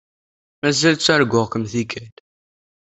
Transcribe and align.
Mazal 0.61 0.95
ttarguɣ-kem 0.97 1.63
tikkal. 1.71 2.13